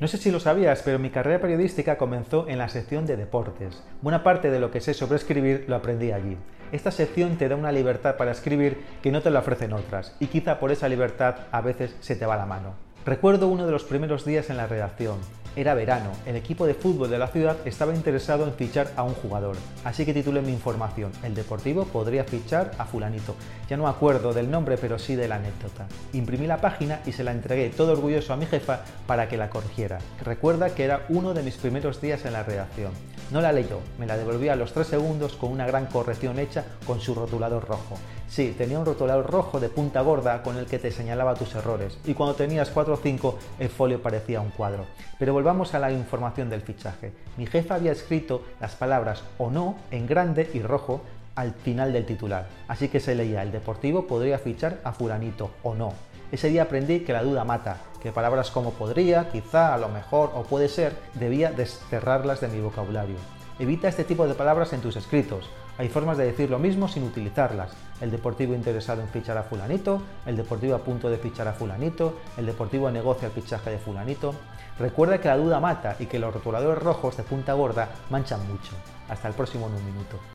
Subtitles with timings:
[0.00, 3.82] No sé si lo sabías, pero mi carrera periodística comenzó en la sección de deportes.
[4.00, 6.36] Buena parte de lo que sé sobre escribir lo aprendí allí.
[6.70, 10.28] Esta sección te da una libertad para escribir que no te la ofrecen otras, y
[10.28, 12.74] quizá por esa libertad a veces se te va la mano.
[13.04, 15.18] Recuerdo uno de los primeros días en la redacción.
[15.58, 19.14] Era verano, el equipo de fútbol de la ciudad estaba interesado en fichar a un
[19.14, 23.34] jugador, así que titulé mi información, el Deportivo podría fichar a fulanito.
[23.68, 25.88] Ya no acuerdo del nombre, pero sí de la anécdota.
[26.12, 29.50] Imprimí la página y se la entregué todo orgulloso a mi jefa para que la
[29.50, 29.98] corrigiera.
[30.24, 32.92] Recuerda que era uno de mis primeros días en la redacción.
[33.30, 36.64] No la leyó, me la devolvía a los tres segundos con una gran corrección hecha
[36.86, 37.96] con su rotulador rojo.
[38.26, 41.98] Sí, tenía un rotulador rojo de punta gorda con el que te señalaba tus errores,
[42.06, 44.86] y cuando tenías 4 o 5 el folio parecía un cuadro.
[45.18, 47.12] Pero volvamos a la información del fichaje.
[47.36, 51.02] Mi jefa había escrito las palabras o no en grande y rojo
[51.34, 55.74] al final del titular, así que se leía el Deportivo podría fichar a fulanito o
[55.74, 55.92] no.
[56.30, 60.30] Ese día aprendí que la duda mata, que palabras como podría, quizá, a lo mejor
[60.34, 63.16] o puede ser, debía desterrarlas de mi vocabulario.
[63.58, 65.48] Evita este tipo de palabras en tus escritos.
[65.78, 67.72] Hay formas de decir lo mismo sin utilizarlas.
[68.02, 72.18] El deportivo interesado en fichar a fulanito, el deportivo a punto de fichar a fulanito,
[72.36, 74.34] el deportivo negocia el fichaje de fulanito.
[74.78, 78.72] Recuerda que la duda mata y que los rotuladores rojos de punta gorda manchan mucho.
[79.08, 80.18] Hasta el próximo en un minuto.